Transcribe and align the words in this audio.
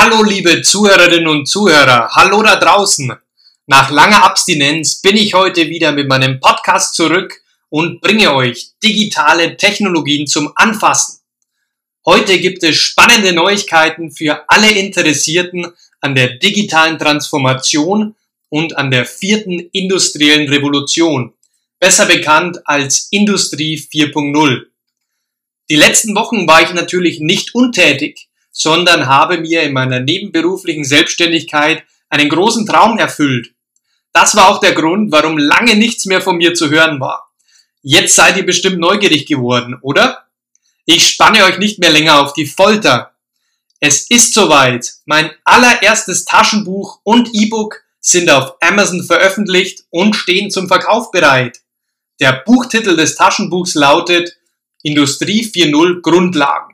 Hallo 0.00 0.22
liebe 0.22 0.62
Zuhörerinnen 0.62 1.26
und 1.26 1.46
Zuhörer, 1.48 2.08
hallo 2.12 2.40
da 2.40 2.54
draußen. 2.54 3.12
Nach 3.66 3.90
langer 3.90 4.22
Abstinenz 4.22 5.00
bin 5.02 5.16
ich 5.16 5.34
heute 5.34 5.68
wieder 5.70 5.90
mit 5.90 6.08
meinem 6.08 6.38
Podcast 6.38 6.94
zurück 6.94 7.42
und 7.68 8.00
bringe 8.00 8.32
euch 8.32 8.68
digitale 8.80 9.56
Technologien 9.56 10.28
zum 10.28 10.52
Anfassen. 10.54 11.18
Heute 12.06 12.38
gibt 12.38 12.62
es 12.62 12.76
spannende 12.76 13.32
Neuigkeiten 13.32 14.12
für 14.12 14.44
alle 14.48 14.70
Interessierten 14.70 15.66
an 16.00 16.14
der 16.14 16.38
digitalen 16.38 16.96
Transformation 16.96 18.14
und 18.50 18.76
an 18.76 18.92
der 18.92 19.04
vierten 19.04 19.58
industriellen 19.72 20.48
Revolution, 20.48 21.34
besser 21.80 22.06
bekannt 22.06 22.60
als 22.66 23.08
Industrie 23.10 23.76
4.0. 23.76 24.62
Die 25.68 25.76
letzten 25.76 26.14
Wochen 26.14 26.46
war 26.46 26.62
ich 26.62 26.72
natürlich 26.72 27.18
nicht 27.18 27.56
untätig 27.56 28.27
sondern 28.58 29.06
habe 29.06 29.38
mir 29.38 29.62
in 29.62 29.72
meiner 29.72 30.00
nebenberuflichen 30.00 30.84
Selbstständigkeit 30.84 31.84
einen 32.08 32.28
großen 32.28 32.66
Traum 32.66 32.98
erfüllt. 32.98 33.54
Das 34.12 34.34
war 34.34 34.48
auch 34.48 34.58
der 34.58 34.72
Grund, 34.72 35.12
warum 35.12 35.38
lange 35.38 35.76
nichts 35.76 36.06
mehr 36.06 36.20
von 36.20 36.38
mir 36.38 36.54
zu 36.54 36.68
hören 36.68 36.98
war. 36.98 37.30
Jetzt 37.82 38.16
seid 38.16 38.36
ihr 38.36 38.44
bestimmt 38.44 38.78
neugierig 38.78 39.26
geworden, 39.26 39.78
oder? 39.80 40.24
Ich 40.86 41.06
spanne 41.06 41.44
euch 41.44 41.58
nicht 41.58 41.78
mehr 41.78 41.90
länger 41.90 42.20
auf 42.20 42.32
die 42.32 42.46
Folter. 42.46 43.12
Es 43.78 44.10
ist 44.10 44.34
soweit. 44.34 44.92
Mein 45.04 45.30
allererstes 45.44 46.24
Taschenbuch 46.24 46.98
und 47.04 47.30
E-Book 47.32 47.84
sind 48.00 48.28
auf 48.28 48.54
Amazon 48.60 49.04
veröffentlicht 49.04 49.84
und 49.90 50.16
stehen 50.16 50.50
zum 50.50 50.66
Verkauf 50.66 51.12
bereit. 51.12 51.60
Der 52.18 52.32
Buchtitel 52.44 52.96
des 52.96 53.14
Taschenbuchs 53.14 53.74
lautet 53.74 54.36
Industrie 54.82 55.44
4.0 55.44 56.00
Grundlagen 56.00 56.67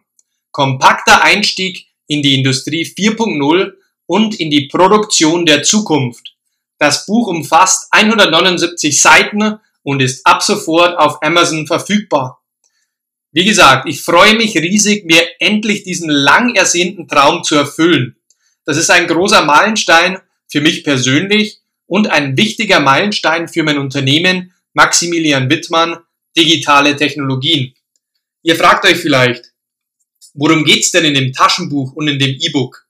kompakter 0.54 1.22
Einstieg 1.24 1.88
in 2.06 2.22
die 2.22 2.38
Industrie 2.38 2.84
4.0 2.86 3.72
und 4.06 4.38
in 4.38 4.50
die 4.50 4.68
Produktion 4.68 5.44
der 5.46 5.64
Zukunft. 5.64 6.36
Das 6.78 7.06
Buch 7.06 7.26
umfasst 7.26 7.88
179 7.90 9.02
Seiten 9.02 9.58
und 9.82 10.00
ist 10.00 10.24
ab 10.24 10.42
sofort 10.42 10.96
auf 10.96 11.20
Amazon 11.22 11.66
verfügbar. 11.66 12.40
Wie 13.32 13.44
gesagt, 13.44 13.88
ich 13.88 14.00
freue 14.00 14.36
mich 14.36 14.56
riesig, 14.56 15.04
mir 15.04 15.22
endlich 15.40 15.82
diesen 15.82 16.08
lang 16.08 16.54
ersehnten 16.54 17.08
Traum 17.08 17.42
zu 17.42 17.56
erfüllen. 17.56 18.16
Das 18.64 18.76
ist 18.76 18.90
ein 18.90 19.08
großer 19.08 19.44
Meilenstein 19.44 20.18
für 20.46 20.60
mich 20.60 20.84
persönlich 20.84 21.58
und 21.86 22.10
ein 22.10 22.36
wichtiger 22.36 22.78
Meilenstein 22.78 23.48
für 23.48 23.64
mein 23.64 23.78
Unternehmen 23.78 24.54
Maximilian 24.72 25.50
Wittmann 25.50 25.98
Digitale 26.36 26.94
Technologien. 26.94 27.74
Ihr 28.42 28.54
fragt 28.54 28.84
euch 28.84 28.98
vielleicht, 28.98 29.53
Worum 30.34 30.64
geht's 30.64 30.90
denn 30.90 31.04
in 31.04 31.14
dem 31.14 31.32
Taschenbuch 31.32 31.92
und 31.92 32.08
in 32.08 32.18
dem 32.18 32.36
E-Book? 32.40 32.86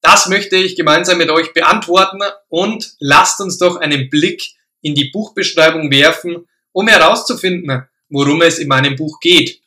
Das 0.00 0.28
möchte 0.28 0.56
ich 0.56 0.76
gemeinsam 0.76 1.18
mit 1.18 1.28
euch 1.30 1.52
beantworten 1.52 2.20
und 2.48 2.94
lasst 3.00 3.40
uns 3.40 3.58
doch 3.58 3.76
einen 3.76 4.08
Blick 4.08 4.54
in 4.80 4.94
die 4.94 5.10
Buchbeschreibung 5.10 5.90
werfen, 5.90 6.46
um 6.70 6.86
herauszufinden, 6.86 7.88
worum 8.08 8.42
es 8.42 8.58
in 8.58 8.68
meinem 8.68 8.94
Buch 8.94 9.18
geht. 9.18 9.60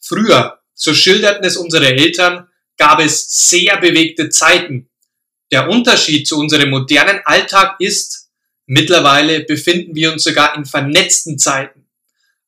Früher, 0.00 0.60
so 0.72 0.94
schilderten 0.94 1.44
es 1.44 1.58
unsere 1.58 1.88
Eltern, 1.88 2.48
gab 2.78 3.00
es 3.00 3.48
sehr 3.48 3.76
bewegte 3.76 4.30
Zeiten. 4.30 4.88
Der 5.52 5.68
Unterschied 5.68 6.26
zu 6.26 6.38
unserem 6.38 6.70
modernen 6.70 7.20
Alltag 7.24 7.76
ist, 7.80 8.30
mittlerweile 8.64 9.40
befinden 9.40 9.94
wir 9.94 10.12
uns 10.12 10.24
sogar 10.24 10.56
in 10.56 10.64
vernetzten 10.64 11.38
Zeiten. 11.38 11.79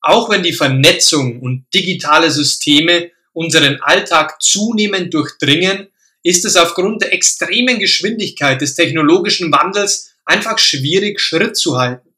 Auch 0.02 0.28
wenn 0.28 0.42
die 0.42 0.52
Vernetzung 0.52 1.40
und 1.40 1.64
digitale 1.72 2.30
Systeme 2.30 3.12
unseren 3.32 3.80
Alltag 3.80 4.42
zunehmend 4.42 5.14
durchdringen, 5.14 5.88
ist 6.24 6.44
es 6.44 6.56
aufgrund 6.56 7.02
der 7.02 7.12
extremen 7.12 7.78
Geschwindigkeit 7.78 8.60
des 8.60 8.74
technologischen 8.74 9.50
Wandels 9.52 10.12
einfach 10.24 10.58
schwierig, 10.58 11.20
Schritt 11.20 11.56
zu 11.56 11.78
halten. 11.78 12.10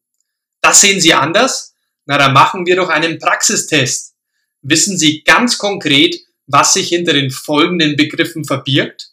Das 0.61 0.81
sehen 0.81 1.01
Sie 1.01 1.15
anders? 1.15 1.75
Na, 2.07 2.19
dann 2.19 2.33
machen 2.33 2.67
wir 2.67 2.77
doch 2.77 2.89
einen 2.89 3.19
Praxistest. 3.19 4.15
Wissen 4.63 4.99
Sie 4.99 5.23
ganz 5.23 5.59
konkret, 5.59 6.17
was 6.47 6.75
sich 6.75 6.89
hinter 6.89 7.13
den 7.13 7.31
folgenden 7.31 7.97
Begriffen 7.97 8.45
verbirgt? 8.45 9.11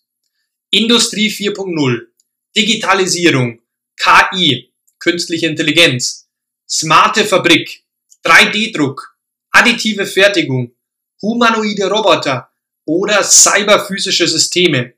Industrie 0.70 1.30
4.0, 1.30 2.08
Digitalisierung, 2.56 3.62
KI, 3.98 4.72
künstliche 5.00 5.48
Intelligenz, 5.48 6.30
smarte 6.70 7.26
Fabrik, 7.26 7.84
3D-Druck, 8.26 9.16
additive 9.52 10.06
Fertigung, 10.06 10.74
humanoide 11.22 11.90
Roboter 11.90 12.50
oder 12.86 13.24
cyberphysische 13.24 14.28
Systeme. 14.28 14.94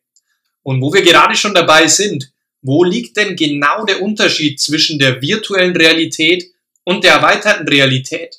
Und 0.64 0.82
wo 0.82 0.94
wir 0.94 1.02
gerade 1.02 1.36
schon 1.36 1.54
dabei 1.54 1.88
sind, 1.88 2.32
wo 2.62 2.84
liegt 2.84 3.18
denn 3.18 3.36
genau 3.36 3.84
der 3.86 4.02
Unterschied 4.02 4.60
zwischen 4.60 4.98
der 4.98 5.22
virtuellen 5.22 5.76
Realität 5.76 6.54
und 6.86 7.04
der 7.04 7.16
erweiterten 7.16 7.68
Realität? 7.68 8.38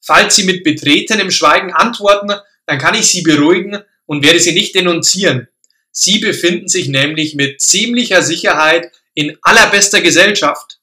Falls 0.00 0.36
Sie 0.36 0.44
mit 0.44 0.64
betretenem 0.64 1.30
Schweigen 1.30 1.72
antworten, 1.72 2.32
dann 2.66 2.78
kann 2.78 2.94
ich 2.94 3.06
Sie 3.06 3.22
beruhigen 3.22 3.82
und 4.06 4.24
werde 4.24 4.40
Sie 4.40 4.52
nicht 4.52 4.74
denunzieren. 4.74 5.48
Sie 5.90 6.18
befinden 6.18 6.68
sich 6.68 6.88
nämlich 6.88 7.34
mit 7.34 7.60
ziemlicher 7.60 8.22
Sicherheit 8.22 8.90
in 9.14 9.36
allerbester 9.42 10.00
Gesellschaft. 10.00 10.80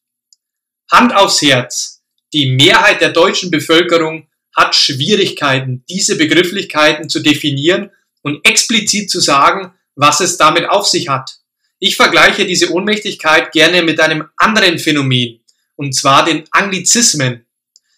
Hand 0.92 1.16
aufs 1.16 1.42
Herz. 1.42 1.99
Die 2.34 2.48
Mehrheit 2.52 3.02
der 3.02 3.10
deutschen 3.10 3.50
Bevölkerung 3.50 4.28
hat 4.56 4.76
Schwierigkeiten, 4.76 5.84
diese 5.90 6.18
Begrifflichkeiten 6.18 7.10
zu 7.10 7.22
definieren 7.22 7.92
und 8.22 8.46
explizit 8.46 9.10
zu 9.10 9.20
sagen, 9.20 9.74
was 9.96 10.20
es 10.20 10.38
damit 10.38 10.70
auf 10.70 10.88
sich 10.88 11.10
hat. 11.10 11.40
Ich 11.80 11.96
vergleiche 11.96 12.46
diese 12.46 12.72
Ohnmächtigkeit 12.72 13.52
gerne 13.52 13.82
mit 13.84 14.00
einem 14.00 14.26
anderen 14.38 14.80
Phänomen, 14.80 15.40
und 15.76 15.96
zwar 15.96 16.26
den 16.26 16.44
Anglizismen. 16.52 17.46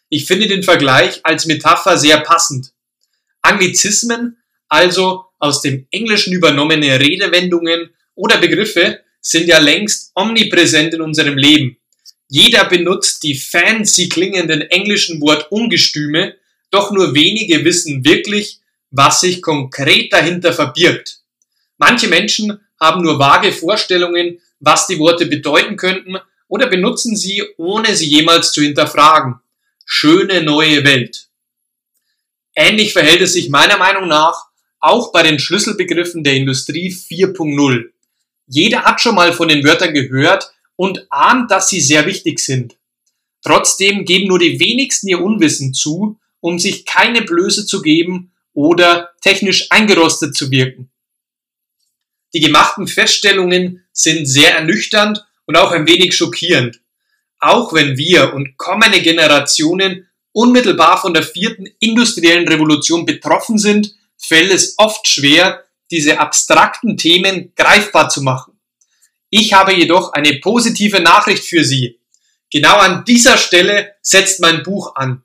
Ich 0.09 0.25
finde 0.27 0.47
den 0.47 0.61
Vergleich 0.61 1.21
als 1.23 1.45
Metapher 1.45 1.97
sehr 1.97 2.19
passend. 2.19 2.73
Anglizismen, 3.41 4.37
also 4.67 5.25
aus 5.39 5.61
dem 5.61 5.87
Englischen 5.89 6.33
übernommene 6.33 6.99
Redewendungen 6.99 7.89
oder 8.13 8.37
Begriffe, 8.37 9.01
sind 9.19 9.47
ja 9.47 9.59
längst 9.59 10.11
omnipräsent 10.15 10.93
in 10.93 11.01
unserem 11.01 11.37
Leben. 11.37 11.77
Jeder 12.33 12.63
benutzt 12.63 13.23
die 13.23 13.35
fancy 13.35 14.07
klingenden 14.07 14.61
englischen 14.61 15.19
Wortungestüme, 15.19 16.35
doch 16.69 16.89
nur 16.91 17.13
wenige 17.13 17.65
wissen 17.65 18.05
wirklich, 18.05 18.61
was 18.89 19.19
sich 19.19 19.41
konkret 19.41 20.13
dahinter 20.13 20.53
verbirgt. 20.53 21.19
Manche 21.77 22.07
Menschen 22.07 22.61
haben 22.79 23.01
nur 23.01 23.19
vage 23.19 23.51
Vorstellungen, 23.51 24.39
was 24.61 24.87
die 24.87 24.97
Worte 24.97 25.25
bedeuten 25.25 25.75
könnten 25.75 26.19
oder 26.47 26.67
benutzen 26.67 27.17
sie, 27.17 27.43
ohne 27.57 27.97
sie 27.97 28.07
jemals 28.07 28.53
zu 28.53 28.61
hinterfragen. 28.61 29.41
Schöne 29.85 30.41
neue 30.41 30.85
Welt. 30.85 31.27
Ähnlich 32.55 32.93
verhält 32.93 33.19
es 33.19 33.33
sich 33.33 33.49
meiner 33.49 33.77
Meinung 33.77 34.07
nach 34.07 34.45
auch 34.79 35.11
bei 35.11 35.21
den 35.21 35.37
Schlüsselbegriffen 35.37 36.23
der 36.23 36.35
Industrie 36.35 36.93
4.0. 36.93 37.89
Jeder 38.47 38.83
hat 38.83 39.01
schon 39.01 39.15
mal 39.15 39.33
von 39.33 39.49
den 39.49 39.65
Wörtern 39.65 39.93
gehört, 39.93 40.53
und 40.81 41.05
ahnt, 41.11 41.51
dass 41.51 41.69
sie 41.69 41.79
sehr 41.79 42.07
wichtig 42.07 42.39
sind. 42.39 42.75
Trotzdem 43.43 44.03
geben 44.03 44.29
nur 44.29 44.39
die 44.39 44.59
wenigsten 44.59 45.09
ihr 45.09 45.21
Unwissen 45.21 45.75
zu, 45.75 46.19
um 46.39 46.57
sich 46.57 46.87
keine 46.87 47.21
Blöße 47.21 47.67
zu 47.67 47.83
geben 47.83 48.31
oder 48.53 49.11
technisch 49.21 49.67
eingerostet 49.69 50.35
zu 50.35 50.49
wirken. 50.49 50.89
Die 52.33 52.39
gemachten 52.39 52.87
Feststellungen 52.87 53.85
sind 53.93 54.25
sehr 54.25 54.55
ernüchternd 54.55 55.23
und 55.45 55.55
auch 55.55 55.71
ein 55.71 55.85
wenig 55.85 56.15
schockierend. 56.15 56.81
Auch 57.37 57.73
wenn 57.73 57.95
wir 57.95 58.33
und 58.33 58.57
kommende 58.57 59.03
Generationen 59.03 60.07
unmittelbar 60.31 60.99
von 60.99 61.13
der 61.13 61.21
vierten 61.21 61.67
industriellen 61.79 62.47
Revolution 62.47 63.05
betroffen 63.05 63.59
sind, 63.59 63.93
fällt 64.17 64.51
es 64.51 64.73
oft 64.79 65.07
schwer, 65.07 65.63
diese 65.91 66.19
abstrakten 66.19 66.97
Themen 66.97 67.53
greifbar 67.55 68.09
zu 68.09 68.23
machen. 68.23 68.57
Ich 69.31 69.53
habe 69.53 69.73
jedoch 69.73 70.11
eine 70.11 70.39
positive 70.39 70.99
Nachricht 70.99 71.45
für 71.45 71.63
Sie. 71.63 71.99
Genau 72.51 72.75
an 72.75 73.05
dieser 73.05 73.37
Stelle 73.37 73.93
setzt 74.01 74.41
mein 74.41 74.61
Buch 74.61 74.95
an. 74.95 75.23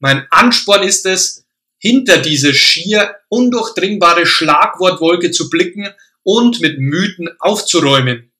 Mein 0.00 0.26
Ansporn 0.30 0.82
ist 0.82 1.06
es, 1.06 1.46
hinter 1.78 2.18
diese 2.18 2.54
schier 2.54 3.14
undurchdringbare 3.28 4.26
Schlagwortwolke 4.26 5.30
zu 5.30 5.48
blicken 5.48 5.88
und 6.24 6.60
mit 6.60 6.80
Mythen 6.80 7.28
aufzuräumen. 7.38 8.32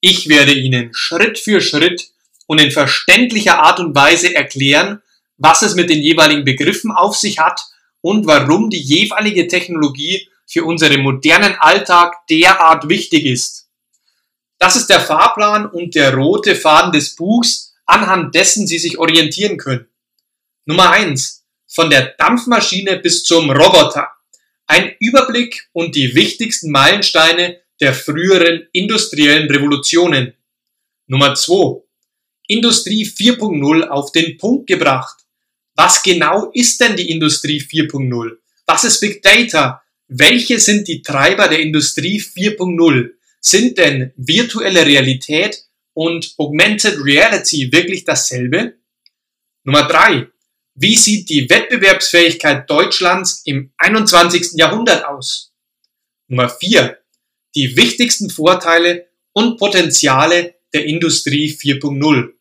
Ich 0.00 0.28
werde 0.28 0.52
Ihnen 0.52 0.90
Schritt 0.92 1.38
für 1.38 1.62
Schritt 1.62 2.10
und 2.46 2.60
in 2.60 2.70
verständlicher 2.70 3.62
Art 3.62 3.80
und 3.80 3.94
Weise 3.94 4.34
erklären, 4.34 5.00
was 5.38 5.62
es 5.62 5.74
mit 5.74 5.88
den 5.88 6.02
jeweiligen 6.02 6.44
Begriffen 6.44 6.90
auf 6.90 7.16
sich 7.16 7.38
hat 7.38 7.62
und 8.02 8.26
warum 8.26 8.68
die 8.68 8.82
jeweilige 8.82 9.46
Technologie 9.46 10.28
für 10.46 10.64
unseren 10.64 11.00
modernen 11.00 11.54
Alltag 11.58 12.26
derart 12.28 12.90
wichtig 12.90 13.24
ist. 13.24 13.61
Das 14.62 14.76
ist 14.76 14.86
der 14.86 15.00
Fahrplan 15.00 15.66
und 15.66 15.96
der 15.96 16.14
rote 16.14 16.54
Faden 16.54 16.92
des 16.92 17.16
Buchs, 17.16 17.74
anhand 17.84 18.32
dessen 18.36 18.64
Sie 18.64 18.78
sich 18.78 18.96
orientieren 18.96 19.56
können. 19.56 19.88
Nummer 20.66 20.92
eins: 20.92 21.44
Von 21.66 21.90
der 21.90 22.14
Dampfmaschine 22.16 23.00
bis 23.00 23.24
zum 23.24 23.50
Roboter. 23.50 24.08
ein 24.68 24.94
Überblick 25.00 25.68
und 25.72 25.96
die 25.96 26.14
wichtigsten 26.14 26.70
Meilensteine 26.70 27.58
der 27.80 27.92
früheren 27.92 28.68
industriellen 28.70 29.50
Revolutionen. 29.50 30.34
Nummer 31.08 31.34
2. 31.34 31.82
Industrie 32.46 33.04
4.0 33.04 33.88
auf 33.88 34.12
den 34.12 34.36
Punkt 34.36 34.68
gebracht. 34.68 35.24
Was 35.74 36.04
genau 36.04 36.52
ist 36.54 36.80
denn 36.80 36.94
die 36.94 37.10
Industrie 37.10 37.60
4.0? 37.60 38.36
Was 38.66 38.84
ist 38.84 39.00
Big 39.00 39.22
Data? 39.22 39.82
Welche 40.06 40.60
sind 40.60 40.86
die 40.86 41.02
Treiber 41.02 41.48
der 41.48 41.58
Industrie 41.58 42.20
4.0? 42.20 43.10
Sind 43.44 43.76
denn 43.76 44.12
virtuelle 44.16 44.86
Realität 44.86 45.64
und 45.94 46.34
Augmented 46.38 46.96
Reality 47.04 47.72
wirklich 47.72 48.04
dasselbe? 48.04 48.78
Nummer 49.64 49.86
3. 49.88 50.28
Wie 50.74 50.94
sieht 50.94 51.28
die 51.28 51.50
Wettbewerbsfähigkeit 51.50 52.70
Deutschlands 52.70 53.42
im 53.44 53.72
21. 53.78 54.52
Jahrhundert 54.54 55.04
aus? 55.04 55.52
Nummer 56.28 56.48
4. 56.48 56.98
Die 57.54 57.76
wichtigsten 57.76 58.30
Vorteile 58.30 59.08
und 59.32 59.58
Potenziale 59.58 60.54
der 60.72 60.86
Industrie 60.86 61.52
4.0. 61.52 62.32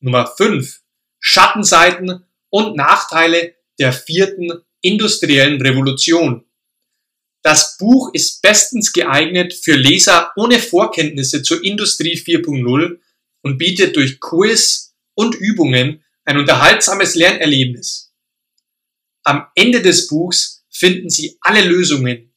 Nummer 0.00 0.26
5. 0.26 0.82
Schattenseiten 1.18 2.24
und 2.50 2.76
Nachteile 2.76 3.56
der 3.78 3.92
vierten 3.92 4.52
industriellen 4.80 5.60
Revolution. 5.60 6.45
Das 7.46 7.76
Buch 7.78 8.10
ist 8.12 8.42
bestens 8.42 8.92
geeignet 8.92 9.54
für 9.54 9.76
Leser 9.76 10.32
ohne 10.34 10.58
Vorkenntnisse 10.58 11.44
zur 11.44 11.62
Industrie 11.62 12.18
4.0 12.18 12.98
und 13.42 13.56
bietet 13.56 13.94
durch 13.94 14.18
Quiz 14.18 14.96
und 15.14 15.36
Übungen 15.36 16.02
ein 16.24 16.38
unterhaltsames 16.38 17.14
Lernerlebnis. 17.14 18.12
Am 19.22 19.46
Ende 19.54 19.80
des 19.80 20.08
Buchs 20.08 20.64
finden 20.70 21.08
Sie 21.08 21.38
alle 21.40 21.62
Lösungen. 21.62 22.34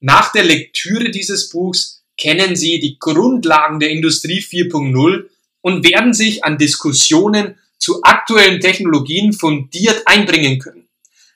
Nach 0.00 0.32
der 0.32 0.44
Lektüre 0.44 1.10
dieses 1.10 1.50
Buchs 1.50 2.06
kennen 2.16 2.56
Sie 2.56 2.80
die 2.80 2.98
Grundlagen 2.98 3.80
der 3.80 3.90
Industrie 3.90 4.40
4.0 4.40 5.28
und 5.60 5.84
werden 5.84 6.14
sich 6.14 6.42
an 6.42 6.56
Diskussionen 6.56 7.58
zu 7.76 8.02
aktuellen 8.02 8.62
Technologien 8.62 9.34
fundiert 9.34 10.04
einbringen 10.06 10.58
können. 10.58 10.88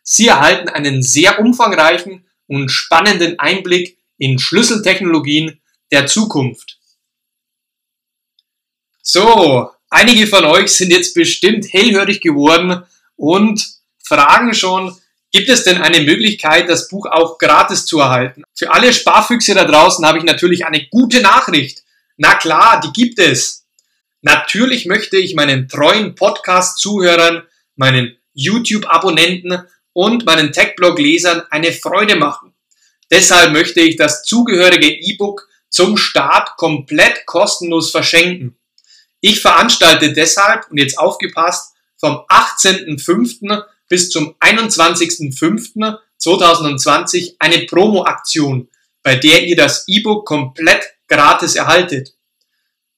Sie 0.03 0.29
erhalten 0.29 0.71
einen 0.71 1.03
sehr 1.03 1.41
umfangreichen 1.41 2.25
und 2.53 2.69
spannenden 2.69 3.39
Einblick 3.39 3.97
in 4.19 4.39
Schlüsseltechnologien 4.39 5.63
der 5.91 6.07
Zukunft. 6.07 6.79
So, 9.03 9.71
einige 9.89 10.27
von 10.27 10.45
euch 10.45 10.69
sind 10.69 10.93
jetzt 10.93 11.15
bestimmt 11.15 11.73
hellhörig 11.73 12.21
geworden 12.21 12.85
und 13.17 13.67
fragen 14.05 14.53
schon, 14.53 14.95
gibt 15.31 15.49
es 15.49 15.65
denn 15.65 15.81
eine 15.81 16.03
Möglichkeit, 16.03 16.69
das 16.69 16.89
Buch 16.89 17.07
auch 17.07 17.39
gratis 17.39 17.87
zu 17.87 18.01
erhalten? 18.01 18.43
Für 18.55 18.71
alle 18.71 18.93
Sparfüchse 18.93 19.55
da 19.55 19.65
draußen 19.65 20.05
habe 20.05 20.19
ich 20.19 20.25
natürlich 20.25 20.67
eine 20.67 20.87
gute 20.91 21.23
Nachricht. 21.23 21.83
Na 22.19 22.35
klar, 22.35 22.83
die 22.83 22.93
gibt 22.93 23.19
es. 23.19 23.65
Natürlich 24.21 24.85
möchte 24.85 25.17
ich 25.17 25.35
meinen 25.35 25.69
treuen 25.69 26.15
Podcast-Zuhörern, 26.15 27.45
meinen 27.77 28.19
YouTube-Abonnenten 28.35 29.67
und 29.93 30.25
meinen 30.27 30.53
Tech-Blog-Lesern 30.53 31.43
eine 31.51 31.73
Freude 31.73 32.17
machen. 32.17 32.53
Deshalb 33.11 33.53
möchte 33.53 33.81
ich 33.81 33.97
das 33.97 34.23
zugehörige 34.25 34.89
E-Book 34.89 35.49
zum 35.69 35.97
Start 35.97 36.57
komplett 36.57 37.27
kostenlos 37.27 37.91
verschenken. 37.91 38.57
Ich 39.21 39.41
veranstalte 39.41 40.13
deshalb, 40.13 40.71
und 40.71 40.79
jetzt 40.79 40.97
aufgepasst, 40.99 41.75
vom 41.97 42.17
18.05. 42.29 43.65
bis 43.89 44.11
zum 44.11 44.35
21.05.2020 44.41 47.37
eine 47.39 47.65
Promo-Aktion, 47.67 48.69
bei 49.03 49.15
der 49.17 49.47
ihr 49.47 49.57
das 49.57 49.85
E-Book 49.87 50.27
komplett 50.27 50.83
gratis 51.07 51.55
erhaltet. 51.55 52.15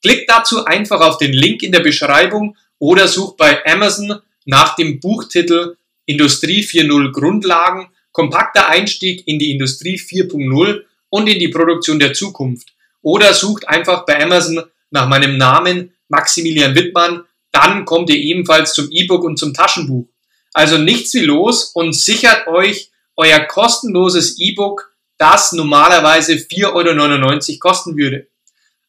Klickt 0.03 0.31
dazu 0.31 0.65
einfach 0.65 1.01
auf 1.01 1.19
den 1.19 1.33
Link 1.33 1.63
in 1.63 1.73
der 1.73 1.81
Beschreibung 1.81 2.57
oder 2.79 3.09
sucht 3.09 3.37
bei 3.37 3.67
Amazon 3.67 4.21
nach 4.45 4.77
dem 4.77 5.01
Buchtitel 5.01 5.77
Industrie 6.07 6.63
4.0 6.63 7.13
Grundlagen, 7.13 7.89
kompakter 8.13 8.69
Einstieg 8.69 9.27
in 9.27 9.39
die 9.39 9.53
Industrie 9.53 9.99
4.0 9.99 10.83
und 11.11 11.27
in 11.29 11.39
die 11.39 11.49
Produktion 11.49 11.99
der 11.99 12.13
Zukunft. 12.13 12.69
Oder 13.03 13.35
sucht 13.35 13.69
einfach 13.69 14.07
bei 14.07 14.23
Amazon 14.23 14.63
nach 14.91 15.09
meinem 15.09 15.37
Namen 15.37 15.93
Maximilian 16.09 16.75
Wittmann, 16.75 17.25
dann 17.53 17.85
kommt 17.85 18.11
ihr 18.11 18.17
ebenfalls 18.17 18.75
zum 18.75 18.91
E-Book 18.91 19.25
und 19.25 19.39
zum 19.39 19.55
Taschenbuch. 19.55 20.09
Also 20.53 20.79
nichts 20.79 21.15
wie 21.15 21.21
los 21.21 21.71
und 21.75 21.95
sichert 21.95 22.47
euch 22.49 22.91
euer 23.17 23.41
kostenloses 23.41 24.39
E-Book, 24.41 24.93
das 25.19 25.53
normalerweise 25.53 26.33
4,99 26.33 27.51
Euro 27.51 27.59
kosten 27.59 27.97
würde. 27.97 28.29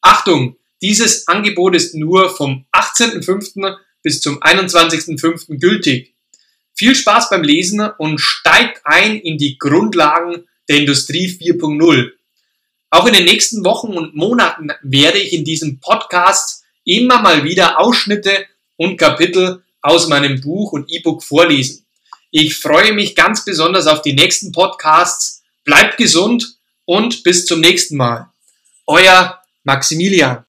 Achtung, 0.00 0.56
dieses 0.82 1.28
Angebot 1.28 1.74
ist 1.76 1.94
nur 1.94 2.30
vom 2.30 2.66
18.05. 2.72 3.76
bis 4.02 4.20
zum 4.20 4.42
21.05. 4.42 5.58
gültig. 5.58 6.15
Viel 6.76 6.94
Spaß 6.94 7.30
beim 7.30 7.42
Lesen 7.42 7.80
und 7.80 8.20
steigt 8.20 8.82
ein 8.84 9.16
in 9.18 9.38
die 9.38 9.56
Grundlagen 9.56 10.46
der 10.68 10.76
Industrie 10.76 11.26
4.0. 11.26 12.10
Auch 12.90 13.06
in 13.06 13.14
den 13.14 13.24
nächsten 13.24 13.64
Wochen 13.64 13.94
und 13.94 14.14
Monaten 14.14 14.68
werde 14.82 15.18
ich 15.18 15.32
in 15.32 15.44
diesem 15.44 15.80
Podcast 15.80 16.64
immer 16.84 17.22
mal 17.22 17.44
wieder 17.44 17.80
Ausschnitte 17.80 18.46
und 18.76 18.98
Kapitel 18.98 19.62
aus 19.80 20.08
meinem 20.08 20.40
Buch 20.42 20.72
und 20.72 20.90
E-Book 20.90 21.24
vorlesen. 21.24 21.86
Ich 22.30 22.56
freue 22.56 22.92
mich 22.92 23.14
ganz 23.14 23.44
besonders 23.44 23.86
auf 23.86 24.02
die 24.02 24.12
nächsten 24.12 24.52
Podcasts. 24.52 25.42
Bleibt 25.64 25.96
gesund 25.96 26.58
und 26.84 27.22
bis 27.22 27.46
zum 27.46 27.60
nächsten 27.60 27.96
Mal. 27.96 28.30
Euer 28.86 29.40
Maximilian. 29.64 30.44